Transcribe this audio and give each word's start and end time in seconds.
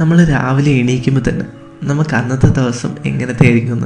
നമ്മൾ 0.00 0.18
രാവിലെ 0.34 0.72
എണീക്കുമ്പോൾ 0.80 1.22
തന്നെ 1.28 1.46
നമുക്ക് 1.90 2.14
അന്നത്തെ 2.18 2.48
ദിവസം 2.58 2.92
എങ്ങനത്തെ 3.08 3.44
ആയിരിക്കും 3.46 3.80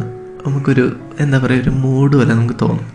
നമുക്കൊരു 0.46 0.84
എന്താ 1.22 1.38
പറയുക 1.38 1.62
ഒരു 1.64 1.72
മൂഡ് 1.82 2.14
പോലെ 2.16 2.28
നമുക്ക് 2.34 2.56
തോന്നും. 2.62 2.88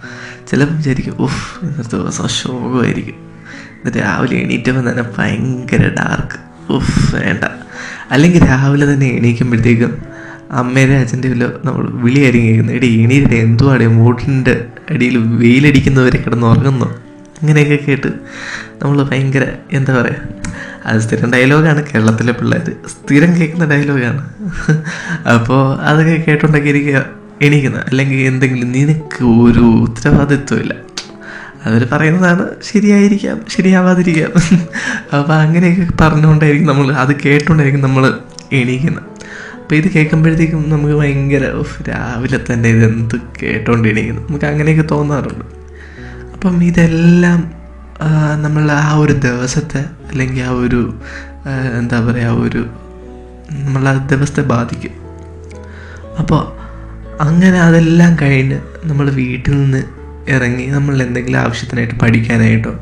ചിലപ്പോൾ 0.49 0.75
വിചാരിക്കും 0.79 1.15
ഉഫ് 1.25 1.41
ഇന്നത്തെ 1.65 1.95
ദിവസം 1.97 2.27
ശോകമായിരിക്കും. 2.39 3.17
എന്നിട്ട് 3.77 3.99
രാവിലെ 4.05 4.35
എണീറ്റപ്പോൾ 4.43 4.83
തന്നെ 4.89 5.05
ഭയങ്കര 5.17 5.83
ഡാർക്ക് 5.99 6.37
ഉഫ് 6.77 6.95
വേണ്ട. 7.15 7.43
അല്ലെങ്കിൽ 8.13 8.41
രാവിലെ 8.52 8.86
തന്നെ 8.91 9.09
എണീക്കുമ്പോഴത്തേക്കും 9.20 9.91
അമ്മേടെ 10.61 10.93
അച്ഛന്റെ 11.01 11.29
വല്ല 11.33 11.45
നമ്മൾ 11.65 11.83
വിളിയായിരിക്കും 12.04 12.47
കേൾക്കുന്നത് 12.49 12.75
എടി 12.77 12.88
എണീറ്റ് 13.04 13.36
എന്തുവാടെ 13.47 13.88
മൂട്ടിന്റെ 13.99 14.55
അടിയിൽ 14.93 15.17
വെയിലടിക്കുന്നവരെ 15.41 16.20
കിടന്ന് 16.23 16.47
ഉറങ്ങുന്നു 16.51 16.88
അങ്ങനെയൊക്കെ 17.41 17.77
കേട്ട് 17.88 18.09
നമ്മൾ 18.81 18.97
ഭയങ്കര 19.11 19.43
എന്താ 19.77 19.93
പറയുക 19.97 20.38
അത് 20.86 21.02
സ്ഥിരം 21.02 21.32
ഡയലോഗാണ് 21.32 21.84
കേരളത്തിലെ 21.84 22.32
പിള്ളേർ 22.32 22.71
സ്ഥിരം 22.88 23.36
കേൾക്കുന്ന 23.36 23.66
ഡയലോഗാണ് 23.66 24.30
അപ്പോൾ 25.30 25.81
അതൊക്കെ 25.81 26.23
കേട്ടുണ്ടെങ്കിൽ 26.27 26.70
എനിക്ക് 26.70 27.04
എണീക്കുന്നത്. 27.41 27.84
അല്ലെങ്കിൽ 27.88 28.17
എന്തെങ്കിലും 28.17 28.72
നിനക്ക് 28.72 29.23
ഒരു 29.23 29.59
ഉത്തരവാദിത്വമില്ല. 29.59 30.76
അവർ 31.66 31.88
പറയുന്നതാണ്. 31.91 32.45
ശരിയായിരിക്കാം. 32.64 33.41
ശരിയാവാതിരിക്കാം. 33.50 34.31
അപ്പോൾ 35.20 35.34
അങ്ങനെയൊക്കെ 35.34 35.88
പറഞ്ഞുകൊണ്ടായിരിക്കും 36.02 36.67
നമ്മൾ 36.67 36.94
അത് 36.94 37.20
കേട്ടുകൊണ്ടായിരിക്കും 37.26 37.81
നമ്മൾ 37.81 38.20
എണീക്കുന്നത്. 38.52 39.03
അപ്പോൾ 39.58 39.76
ഇത് 39.76 39.91
കേൾക്കുമ്പോഴത്തേക്കും 39.91 40.70
നമുക്ക് 40.70 40.94
ഭയങ്കര 40.94 41.44
രാവിലെ 41.89 42.39
തന്നെ 42.53 42.70
ഇതെന്ത് 42.70 43.16
കേട്ടോണ്ട് 43.44 43.88
എണീക്കുന്നു. 43.88 44.28
നമുക്ക് 44.28 44.45
അങ്ങനെയൊക്കെ 44.45 44.84
തോന്നാറുണ്ട്. 44.91 45.45
അപ്പം 46.34 46.64
ഇതെല്ലാം 46.64 47.59
നമ്മൾ 48.41 48.71
ആ 48.71 48.94
ഒരു 48.95 49.13
ദിവസത്തെ 49.13 49.85
അല്ലെങ്കിൽ 50.12 50.44
ആ 50.44 50.49
ഒരു 50.49 50.81
എന്താ 51.80 51.99
പറയുക 51.99 52.44
ഒരു 52.45 52.62
നമ്മൾ 53.52 53.89
ആ 53.89 53.94
ദിവസത്തെ 54.12 54.41
ബാധിക്കും. 54.41 54.94
അപ്പോൾ 56.20 56.42
അങ്ങനെ 57.23 57.59
അതെല്ലാം 57.59 58.17
കഴിഞ്ഞ് 58.22 58.59
നമ്മൾ 58.83 59.09
വീട്ടിൽ 59.09 59.53
നിന്ന് 59.61 59.81
ഇറങ്ങി 60.30 60.66
നമ്മൾ 60.66 61.03
എന്തെങ്കിലും 61.03 61.39
ആവശ്യത്തിനായിട്ട് 61.39 61.95
പഠിക്കാനായിട്ടോ 62.00 62.73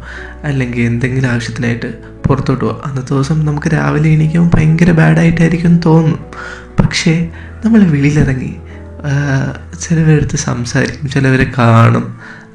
അല്ലെങ്കിൽ 0.44 0.82
എന്തെങ്കിലും 0.82 1.30
ആവശ്യത്തിനായിട്ട് 1.32 1.90
പുറത്തോട്ട് 2.28 2.66
പോകാം 2.66 2.86
അന്നത്തെ 2.86 3.14
ദിവസം 3.14 3.46
നമുക്ക് 3.46 3.68
രാവിലെ 3.68 4.10
എണീക്കുമ്പോൾ 4.10 4.58
ഭയങ്കര 4.58 4.92
ബാഡായിട്ടായിരിക്കും 4.92 5.82
തോന്നും. 5.86 6.20
പക്ഷേ 6.80 7.30
നമ്മൾ 7.66 7.80
വെളിയിലിറങ്ങി 7.84 8.54
ചിലവരടുത്ത് 9.82 10.38
സംസാരിക്കും 10.38 11.10
ചിലവരെ 11.10 11.52
കാണും. 11.58 12.06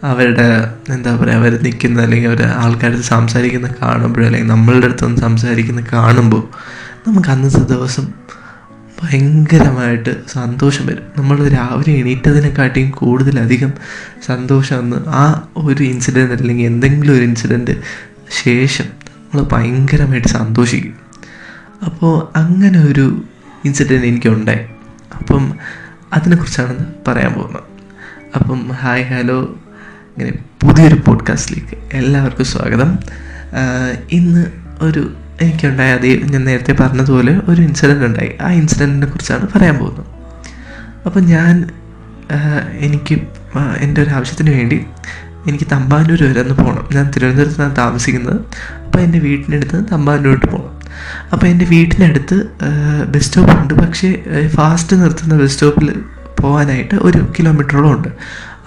അവരുടെ 0.02 0.74
എന്താ 0.88 1.16
പറയുക 1.16 1.36
അവർ 1.36 1.62
നിൽക്കുന്ന 1.62 2.00
അല്ലെങ്കിൽ 2.00 2.28
അവർ 2.28 2.42
ആൾക്കാരുടെ 2.42 3.00
സംസാരിക്കുന്ന 3.00 3.74
കാണുമ്പോൾ 3.82 4.24
അല്ലെങ്കിൽ 4.24 4.48
നമ്മളുടെ 4.48 4.86
അടുത്ത് 4.86 5.06
നിന്ന് 5.06 5.20
സംസാരിക്കുന്ന 5.20 5.86
കാണുമ്പോൾ 5.92 6.48
നമുക്ക് 7.08 7.28
അന്നത്തെ 7.28 7.58
ദിവസം 7.58 8.06
ഭയങ്കരമായിട്ട് 9.02 10.28
സന്തോഷം 10.28 10.86
വരും. 10.86 11.02
നമ്മൾ 11.18 11.48
രാവിലെ 11.48 11.92
എണീറ്റതിനെക്കാട്ടിയും 11.98 12.90
കൂടുതലധികം 12.90 13.72
സന്തോഷം 14.26 14.78
അന്ന് 14.78 14.96
ആ 15.06 15.48
ഒരു 15.56 15.82
ഇൻസിഡന്റ് 15.82 16.32
അല്ലെങ്കിൽ 16.32 16.64
എന്തെങ്കിലും 16.64 17.14
ഒരു 17.14 17.22
ഇൻസിഡന്റ് 17.22 17.70
ശേഷം 18.42 18.84
നമ്മൾ 18.84 19.48
ഭയങ്കരമായിട്ട് 19.52 20.28
സന്തോഷിക്കും. 20.28 20.94
അപ്പോൾ 21.84 22.38
അങ്ങനെ 22.38 22.84
ഒരു 22.84 23.24
ഇൻസിഡന്റ് 23.64 24.06
എനിക്കുണ്ടായി. 24.06 24.66
അപ്പം 25.18 25.54
അതിനെക്കുറിച്ചാണ് 26.12 26.86
പറയാൻ 27.08 27.32
പോകുന്നത്. 27.32 27.62
അപ്പം 28.38 28.68
ഹായ് 28.68 29.04
ഹലോ 29.04 29.61
ഇങ്ങനെ 30.18 30.32
പുതിയൊരു 30.62 30.96
പോഡ്കാസ്റ്റിലേക്ക് 31.06 31.76
എല്ലാവർക്കും 31.92 32.44
സ്വാഗതം. 32.44 32.90
ഇന്ന് 34.10 34.42
ഒരു 34.80 35.12
എനിക്കുണ്ടായ 35.40 35.94
അതേ 35.94 36.10
ഞാൻ 36.32 36.44
നേരത്തെ 36.44 36.72
പറഞ്ഞതുപോലെ 36.72 37.32
ഒരു 37.48 37.60
ഇൻസിഡന്റ് 37.62 38.04
ഉണ്ടായി. 38.04 38.32
ആ 38.40 38.48
ഇൻസിഡന്റിനെ 38.52 39.06
കുറിച്ചാണ് 39.06 39.48
പറയാൻ 39.54 39.76
പോകുന്നത്. 39.78 40.06
അപ്പോൾ 41.06 41.20
ഞാൻ 41.20 41.54
എനിക്ക് 42.86 43.16
എന്റെ 43.80 44.02
ഒരു 44.02 44.10
ആവശ്യത്തിന് 44.10 44.50
വേണ്ടി 44.50 44.78
എനിക്ക് 45.48 45.66
തമ്പാനൂർ 45.72 46.22
വരെ 46.22 46.40
ഒന്ന് 46.40 46.54
പോകണം 46.54 46.84
ഞാൻ 46.94 47.10
തിരുവനന്തപുരത്താണ് 47.16 47.76
താമസിക്കുന്നത്. 47.76 48.38
അപ്പോൾ 48.84 48.98
എന്റെ 48.98 49.18
വീട്ടിനടുത്ത് 49.18 49.84
തമ്പാനൂരോട്ട് 49.92 50.46
പോകണം 50.46 50.78
അപ്പോൾ 51.32 51.46
എന്റെ 51.46 51.64
വീട്ടിനടുത്ത് 51.64 52.38
ബസ് 53.14 53.24
സ്റ്റോപ്പ് 53.24 53.54
ഉണ്ട്. 53.62 53.74
പക്ഷേ 53.74 54.10
ഫാസ്റ്റ് 54.56 55.02
നിർത്തുന്ന 55.02 55.34
ബസ് 55.42 55.54
സ്റ്റോപ്പിൽ 55.54 55.88
പോകാനായിട്ട് 56.40 56.94
ഒരു 56.94 57.20
കിലോമീറ്ററോളം 57.38 57.90
ഉണ്ട്. 57.96 58.08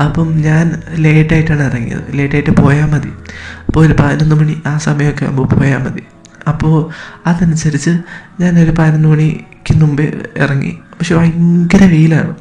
അപ്പം 0.04 0.42
ഞാൻ 0.42 0.82
ലേറ്റായിട്ടാണ് 0.96 1.64
ഇറങ്ങിയത്. 1.64 2.04
ലേറ്റായിട്ട് 2.12 2.50
പോയാൽ 2.50 2.86
മതി. 2.86 3.10
അപ്പോൾ 3.68 3.86
ഒരു 3.86 3.96
പതിനൊന്ന് 4.00 4.36
മണി 4.36 4.62
ആ 4.66 4.78
സമയമൊക്കെ 4.78 5.26
ആകുമ്പോൾ 5.26 5.56
പോയാൽ 5.56 5.78
മതി. 5.78 6.02
അപ്പോൾ 6.48 6.90
അതനുസരിച്ച് 7.26 7.90
ഞാനൊരു 8.40 8.72
പതിനൊന്ന് 8.72 9.08
മണിക്ക് 9.08 9.74
മുമ്പേ 9.74 10.14
ഇറങ്ങി. 10.38 10.78
പക്ഷെ 11.00 11.16
ഭയങ്കര 11.16 11.84
വെയിലാണ്. 11.84 12.36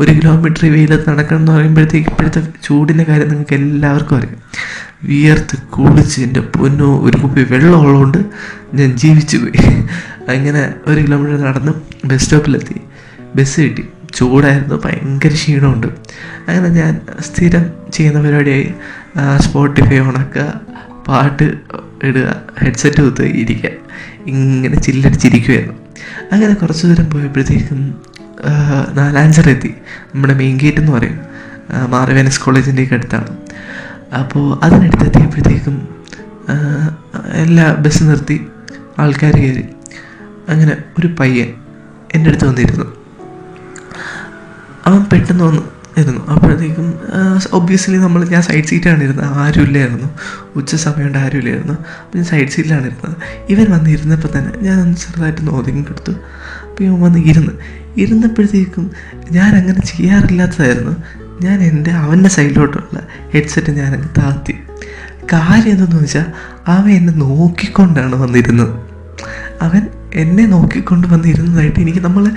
ഒരു 0.00 0.12
കിലോമീറ്റർ 0.12 0.72
വെയിൽ 0.72 1.04
നടക്കണം 1.08 1.38
എന്ന് 1.38 1.52
പറയുമ്പോഴത്തേക്ക് 1.52 2.10
ഇപ്പോഴത്തെ 2.10 2.42
ചൂടിന്റെ 2.64 3.04
കാര്യം 3.04 3.28
നിങ്ങൾക്ക് 3.28 3.54
എല്ലാവർക്കും 3.54 4.16
അറിയാം. 4.16 4.36
വിയർത്ത് 5.04 5.62
കുളിച്ച് 5.62 6.20
എന്റെ 6.20 6.40
പൊന്നോ 6.40 7.00
ഒരു 7.00 7.16
കുപ്പി 7.16 7.42
വെള്ളം 7.42 7.80
ഉള്ളതുകൊണ്ട് 7.80 8.18
ഞാൻ 8.74 8.96
ജീവിച്ചു 8.96 9.36
പോയി 9.36 9.80
അങ്ങനെ 10.36 10.74
ഒരു 10.86 11.00
കിലോമീറ്റർ 11.00 11.40
നടന്ന് 11.40 11.72
ബസ് 12.04 12.22
സ്റ്റോപ്പിലെത്തി 12.22 12.80
ബസ് 13.36 13.60
കിട്ടി. 13.60 13.88
ചൂടായിരുന്നു 14.16 14.80
ഭയങ്കര 14.84 15.28
ക്ഷീണമുണ്ട്. 15.28 15.86
അങ്ങനെ 16.48 16.68
ഞാൻ 16.68 16.92
സ്ഥിരം 17.20 17.64
ചെയ്യുന്ന 17.92 18.22
പരിപാടിയായി 18.22 18.66
സ്പോട്ടിഫൈ 19.40 19.98
ഉണക്കുക 19.98 20.46
പാട്ട് 21.08 21.46
ഇടുക 22.04 22.28
ഹെഡ്സെറ്റ് 22.58 23.02
കുത്ത് 23.02 23.22
ഇരിക്കുക 23.22 23.70
ഇങ്ങനെ 24.26 24.76
ചില്ലടിച്ചിരിക്കുമായിരുന്നു 24.80 25.76
അങ്ങനെ 26.32 26.54
കുറച്ച് 26.54 26.86
ദൂരം 26.86 27.10
പോയപ്പോഴത്തേക്കും 27.10 27.80
നാലാഞ്ചർ 28.94 29.48
എത്തി 29.50 29.74
നമ്മുടെ 30.14 30.34
മെയിൻ 30.34 30.58
ഗേറ്റ് 30.62 30.78
എന്ന് 30.78 30.92
പറയും 30.92 31.18
ആ, 31.70 31.86
കോളേജിന്റെ 32.44 32.82
ഒക്കെ 32.82 32.94
അടുത്താണ്. 32.94 33.30
അപ്പോൾ 34.14 34.64
അതിനടുത്തെത്തിയപ്പോഴത്തേക്കും 34.64 35.76
എല്ലാ 37.34 37.74
ബസ് 37.74 38.04
നിർത്തി 38.04 38.36
ആൾക്കാർ 38.98 39.34
കയറി. 39.36 39.64
അങ്ങനെ 40.48 40.76
ഒരു 40.98 41.06
പയ്യൻ 41.20 41.48
എന്റെ 42.14 42.30
അടുത്ത് 42.30 42.46
വന്നിരുന്നു. 42.48 42.86
അവൻ 44.86 45.02
പെട്ടെന്ന് 45.12 45.44
വന്നു 45.48 45.62
ഇരുന്നു 46.00 46.22
അപ്പോഴത്തേക്കും 46.32 46.86
ഒബ്വിയസ്ലി 47.58 47.98
നമ്മൾ 48.04 48.20
ഞാൻ 48.32 48.42
സൈഡ് 48.46 48.68
സീറ്റാണ് 48.70 49.02
ഇരുന്നത്. 49.06 49.28
ആരും 49.42 49.62
ഇല്ലായിരുന്നു 49.68 50.08
ഉച്ച 50.58 50.74
സമയമുണ്ട് 50.82 51.18
ആരും 51.18 51.38
ഇല്ലായിരുന്നു 51.42 51.74
അപ്പോൾ 52.02 52.16
ഞാൻ 52.18 52.26
സൈഡ് 52.30 52.50
സീറ്റിലാണ് 52.54 52.86
ഇരുന്നത്. 52.90 53.16
ഇവൻ 53.52 53.66
വന്ന് 53.74 53.90
ഇരുന്നപ്പോൾ 53.90 54.30
തന്നെ 54.36 54.52
ഞാൻ 54.66 54.76
ഒന്ന് 54.82 54.96
ചെറുതായിട്ട് 55.04 55.42
നോദിങ്ങി 55.50 55.82
കൊടുത്തു 55.82 56.14
അപ്പോൾ 56.68 56.84
ഇവൻ 56.88 56.98
വന്ന് 57.06 57.20
ഇരുന്ന് 57.30 57.54
ഇരുന്നപ്പോഴത്തേക്കും 58.02 58.84
ഞാൻ 59.36 59.50
അങ്ങനെ 59.60 59.80
ചെയ്യാറില്ലാത്തതായിരുന്നു. 59.92 60.94
ഞാൻ 61.46 61.58
എന്റെ 61.70 61.92
അവന്റെ 62.02 62.30
സൈഡിലോട്ടുള്ള 62.36 62.98
ഹെഡ്സെറ്റ് 63.34 63.72
ഞാൻ 63.80 63.90
അങ്ങ് 63.96 64.10
താത്തി 64.18 64.54
കാര്യം 65.32 65.72
എന്തെന്ന് 65.74 66.00
വെച്ചാൽ 66.02 66.26
അവൻ 66.74 66.90
എന്നെ 66.90 67.12
നോക്കിക്കൊണ്ടാണ് 67.24 68.16
വന്നിരുന്നത്. 68.22 68.74
അവൻ 69.62 69.82
എന്നെ 70.16 70.46
നോക്കിക്കൊണ്ട് 70.46 71.06
വന്നിരുന്നതായിട്ട് 71.06 71.80
എനിക്ക് 71.80 71.98
നമ്മൾ 71.98 72.30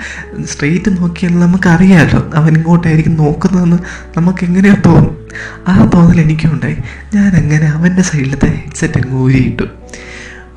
സ്ട്രെയിറ്റ് 0.44 1.02
നോക്കിയാൽ 1.02 1.38
നമുക്കറിയാമല്ലോ 1.38 2.30
അവൻ 2.34 2.56
ഇങ്ങോട്ടായിരിക്കും 2.56 3.14
നോക്കുന്നതെന്ന് 3.14 3.76
നമുക്ക് 4.16 4.44
എങ്ങനെയാണ് 4.44 4.84
തോന്നും. 4.84 5.26
ആ 5.68 5.90
തോന്നൽ 5.94 6.20
എനിക്കുണ്ടായി. 6.20 6.76
ഞാൻ 7.14 7.36
അങ്ങനെ 7.36 7.66
അവന്റെ 7.66 8.02
സൈഡിലത്തെ 8.02 8.46
ഹെഡ്സെറ്റ് 8.46 9.00
അങ്ങ് 9.00 9.22
ഊരിയിട്ടു. 9.22 9.62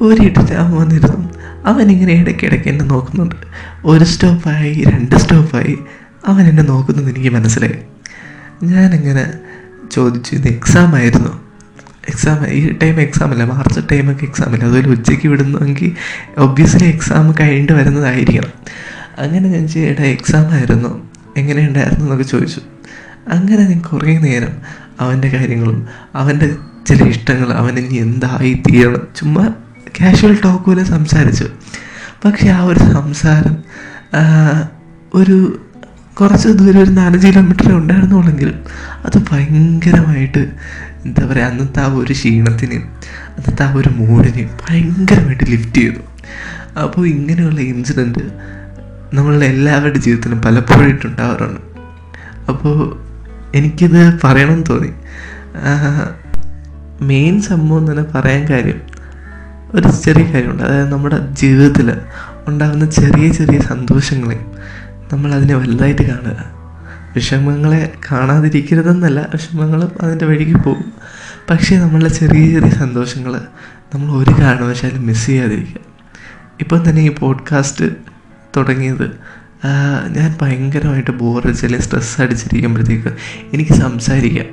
ഊരിയിട്ടിട്ട് 0.03 0.51
അവൻ 0.51 0.71
വന്നിരുന്നു. 0.71 1.33
അവൻ 1.65 1.91
ഇങ്ങനെ 1.91 2.13
ഇടയ്ക്കിടയ്ക്ക് 2.13 2.69
എന്നെ 2.69 2.85
നോക്കുന്നുണ്ട്. 2.85 3.35
ഒരു 3.85 4.03
സ്റ്റോപ്പായി 4.03 4.83
രണ്ട് 4.87 5.15
സ്റ്റോപ്പായി. 5.15 5.77
അവൻ 6.27 6.45
എന്നെ 6.45 6.63
നോക്കുന്നത് 6.63 7.09
എനിക്ക് 7.09 7.29
മനസ്സിലായി. 7.29 7.75
ഞാനിങ്ങനെ 8.63 9.33
ചോദിച്ചു 9.91 10.35
ഇത് 10.35 10.47
എക്സാം 10.47 10.95
ആയിരുന്നു. 10.95 11.42
എക്സാം 12.07 12.39
ഈ 12.47 12.59
ടൈം 12.81 13.01
എക്സാം 13.01 13.31
അല്ല 13.31 13.43
മാർച്ച് 13.43 13.81
ടൈമൊക്കെ 13.91 14.25
എക്സാം 14.25 14.53
ഇല്ല 14.53 14.63
അതുപോലെ 14.63 14.89
ഉച്ചയ്ക്ക് 14.89 15.27
വിടുന്നെങ്കിൽ 15.27 15.91
ഒബ്വിയസ്ലി 16.37 16.87
എക്സാം 16.87 17.35
കഴിഞ്ഞിട്ട് 17.39 17.73
വരുന്നതായിരിക്കണം. 17.73 18.51
അങ്ങനെ 19.17 19.49
ഞാൻ 19.49 19.67
ചേട്ടാ 19.67 20.03
എക്സാം 20.03 20.45
ആയിരുന്നു. 20.53 20.91
എങ്ങനെയുണ്ടായിരുന്നു 21.37 22.05
എന്നൊക്കെ 22.05 22.23
ചോദിച്ചു. 22.23 22.61
അങ്ങനെ 23.27 23.61
ഞാൻ 23.69 23.79
കുറേ 23.79 24.17
നേരം 24.17 24.53
അവന്റെ 24.99 25.29
കാര്യങ്ങളും 25.29 25.87
അവന്റെ 26.15 26.47
ചില 26.87 27.03
ഇഷ്ടങ്ങൾ 27.03 27.53
അവൻ 27.53 27.79
ഇനി 27.79 27.95
എന്തായി 27.95 28.63
തീരണം 28.67 29.07
ചുമ്മാ 29.15 29.45
കാഷ്വൽ 29.99 30.33
ടോക്ക് 30.43 30.65
പോലെ 30.65 30.83
സംസാരിച്ചു. 30.83 31.47
പക്ഷെ 32.25 32.47
ആ 32.49 32.61
ഒരു 32.63 32.79
സംസാരം 32.79 33.55
ഒരു 35.13 35.37
കുറച്ച് 36.19 36.49
ദൂരം 36.49 36.79
ഒരു 36.83 36.89
നാല് 36.89 37.17
കിലോമീറ്റർ 37.23 37.71
ഉണ്ടായിരുന്നുള്ളെങ്കിലും 37.73 38.57
അത് 39.05 39.17
ഭയങ്കരമായിട്ട് 39.31 40.41
എന്താ 41.05 41.25
പറയുക 41.25 41.45
അന്നത്തെ 41.45 41.79
ആ 41.79 41.85
ഒരു 41.85 42.13
ക്ഷീണത്തിന് 42.13 42.77
അന്നത്തെ 43.29 43.63
ആ 43.63 43.73
ഒരു 43.73 43.89
മൂഡിന് 43.89 44.49
ഭയങ്കരമായിട്ട് 44.61 45.43
ലിഫ്റ്റ് 45.43 45.75
ചെയ്തു. 45.75 46.01
അപ്പോൾ 46.79 47.07
ഇങ്ങനെയുള്ള 47.07 47.59
ഇൻസിഡന്റ് 47.61 48.23
നമ്മളുടെ 49.13 49.45
എല്ലാവരുടെ 49.45 49.99
ജീവിതത്തിലും 49.99 50.41
പലപ്പോഴായിട്ട് 50.41 51.05
ഉണ്ടാവാറുണ്ട് 51.05 51.61
അപ്പോൾ 52.49 52.77
എനിക്കിത് 53.55 54.19
പറയണമെന്ന് 54.23 54.65
തോന്നി. 54.69 54.91
മെയിൻ 57.01 57.41
സംഭവം 57.41 57.91
തന്നെ 57.91 58.03
പറയാൻ 58.03 58.49
കാര്യം 58.49 58.81
ഒരു 59.73 59.87
ചെറിയ 60.03 60.33
കാര്യമുണ്ട്. 60.33 60.63
അതായത് 60.63 60.91
നമ്മുടെ 60.93 61.19
ജീവിതത്തിൽ 61.33 61.91
ഉണ്ടാകുന്ന 62.47 62.85
ചെറിയ 62.85 63.29
ചെറിയ 63.29 63.59
സന്തോഷങ്ങളെ 63.59 64.39
നമ്മൾ 65.13 65.33
അതിനെ 65.33 65.55
വലുതായിട്ട് 65.55 66.01
കാണുക. 66.01 66.52
വിഷമങ്ങളെ 67.15 67.91
കാണാതിരിക്കരുതെന്നല്ല 68.11 69.29
വിഷമങ്ങൾ 69.33 69.91
അതിന്റെ 70.01 70.25
വഴിക്ക് 70.25 70.63
പോകും. 70.63 70.93
പക്ഷേ 71.49 71.77
നമ്മളുടെ 71.77 72.09
ചെറിയ 72.09 72.51
ചെറിയ 72.51 72.69
സന്തോഷങ്ങൾ 72.69 73.41
നമ്മൾ 73.93 74.23
ഒരു 74.23 74.41
കാരണവശാലും 74.41 75.07
മിസ് 75.07 75.25
ചെയ്യാതിരിക്കുക. 75.25 75.81
ഇപ്പം 76.59 76.89
തന്നെ 76.89 77.01
ഈ 77.01 77.09
പോഡ്കാസ്റ്റ് 77.09 77.85
തുടങ്ങിയത് 78.57 79.11
ഞാൻ 80.09 80.37
ഭയങ്കരമായിട്ട് 80.41 81.11
ബോറടിച്ച് 81.11 81.65
അല്ലെങ്കിൽ 81.65 81.85
സ്ട്രെസ് 81.85 82.21
അടിച്ചിരിക്കുമ്പോഴത്തേക്ക് 82.21 83.07
എനിക്ക് 83.53 83.71
സംസാരിക്കാം. 83.71 84.45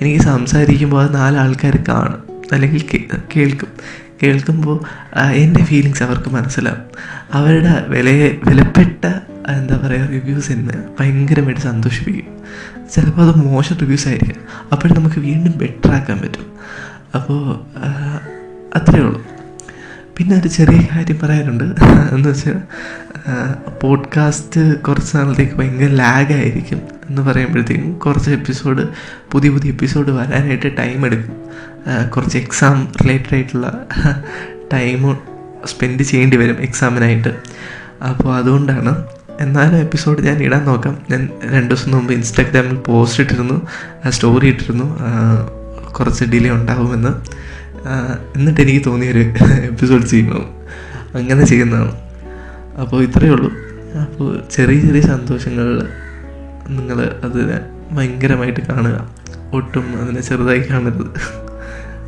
എനിക്ക് 0.00 0.20
സംസാരിക്കുമ്പോൾ 0.24 1.04
അത് 1.04 1.14
നാലാൾക്കാർ 1.14 1.84
കാണും 1.88 2.22
അല്ലെങ്കിൽ 2.52 2.84
കേൾക്കും. 3.36 3.68
കേൾക്കുമ്പോൾ 4.22 4.80
എന്റെ 5.20 5.64
ഫീലിങ്സ് 5.64 6.02
അവർക്ക് 6.02 6.28
മനസ്സിലാവും. 6.28 6.82
അവരുടെ 7.32 7.84
വിലയെ 7.88 8.28
വിലപ്പെട്ട 8.44 9.04
എന്താ 9.52 9.80
പറയുക 9.84 10.06
റിവ്യൂസ് 10.06 10.52
എന്നെ 10.52 10.74
ഭയങ്കരമായിട്ട് 11.00 11.60
സന്തോഷിപ്പിക്കും. 11.60 12.36
ചിലപ്പോൾ 12.94 13.28
അത് 13.28 13.38
മോശം 13.38 13.76
റിവ്യൂസ് 13.76 14.08
ആയിരിക്കും. 14.08 14.40
അപ്പോൾ 14.72 14.94
നമുക്ക് 14.94 15.20
വീണ്ടും 15.20 15.52
ബെറ്റർ 15.56 15.90
ആക്കാൻ 15.90 16.18
പറ്റും. 16.18 16.46
അപ്പോൾ 17.14 17.60
അത്രയേ 18.78 19.02
ഉള്ളൂ. 19.02 19.26
പിന്നെ 20.16 20.40
ഒരു 20.40 20.48
ചെറിയ 20.48 20.86
കാര്യം 20.94 21.18
പറയാനുണ്ട്. 21.22 21.64
എന്ന് 22.10 22.28
വെച്ചാൽ 22.28 22.58
പോഡ്കാസ്റ്റ് 23.82 24.80
കുറച്ച് 24.80 25.16
നാളത്തേക്ക് 25.16 25.54
ഭയങ്കര 25.54 25.86
ലാഗായിരിക്കും 25.86 26.80
എന്ന് 27.10 27.22
പറയുമ്പോഴത്തേക്കും 27.22 27.98
കുറച്ച് 27.98 28.30
എപ്പിസോഡ് 28.30 28.88
പുതിയ 29.32 29.50
പുതിയ 29.50 29.70
എപ്പിസോഡ് 29.70 30.10
വരാനായിട്ട് 30.10 30.76
ടൈം 30.78 31.06
എടുക്കും. 31.06 31.46
കുറച്ച് 32.10 32.38
എക്സാം 32.38 32.92
റിലേറ്റഡ് 33.04 33.34
ആയിട്ടുള്ള 33.34 33.86
ടൈം 34.72 35.18
സ്പെൻഡ് 35.66 36.02
ചെയ്യേണ്ടി 36.02 36.36
വരും 36.36 36.56
എക്സാമിനായിട്ട് 36.60 37.28
അപ്പോൾ 38.04 38.36
അതുകൊണ്ടാണ് 38.36 39.04
എന്നാലും 39.40 39.76
എപ്പിസോഡ് 39.76 40.20
ഞാൻ 40.20 40.42
ഇടാൻ 40.42 40.64
നോക്കാം. 40.64 40.98
ഞാൻ 41.10 41.28
രണ്ട് 41.44 41.74
ദിവസം 41.74 41.90
മുമ്പ് 41.90 42.12
ഇൻസ്റ്റാഗ്രാമിൽ 42.12 42.74
പോസ്റ്റ് 42.74 43.22
ഇട്ടിരുന്നു. 43.22 43.66
സ്റ്റോറി 44.08 44.46
ഇട്ടിരുന്നു. 44.46 44.98
കുറച്ച് 45.92 46.24
ഡിലേ 46.24 46.50
ഉണ്ടാകുമെന്ന് 46.50 47.08
എന്നിട്ട് 48.38 48.60
എനിക്ക് 48.60 48.84
തോന്നിയൊരു 48.86 49.18
എപ്പിസോഡ് 49.62 50.06
ചെയ്യുന്നു. 50.06 50.66
അങ്ങനെ 51.14 51.46
ചെയ്യുന്നതാണ്. 51.46 51.92
അപ്പോൾ 52.80 53.02
ഇത്രയേ 53.02 53.30
ഉള്ളൂ. 53.30 53.52
അപ്പോൾ 54.00 54.40
ചെറിയ 54.50 54.80
ചെറിയ 54.80 55.00
സന്തോഷങ്ങളിൽ 55.00 55.82
നിങ്ങൾ 56.68 57.02
അത് 57.02 57.60
ഭയങ്കരമായിട്ട് 57.92 58.60
കാണുക. 58.60 59.10
ഒട്ടും 59.52 60.02
അതിനെ 60.02 60.20
ചെറുതായി 60.20 60.58
കാണരുത്. 60.58 61.06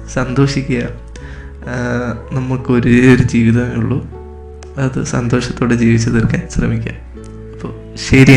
സന്തോഷിക്കുക. 0.08 0.82
നമുക്കൊരു 2.32 2.34
നമുക്ക് 2.34 2.72
ഒരേ 2.72 3.16
ജീവിതമേ 3.16 3.74
ഉള്ളൂ. 3.76 4.10
അത് 4.78 5.02
സന്തോഷത്തോടെ 5.02 5.74
ജീവിച്ചു 5.74 6.10
തീർക്കാൻ 6.10 6.42
ശ്രമിക്കുക. 6.50 7.07
ശരി 7.98 8.34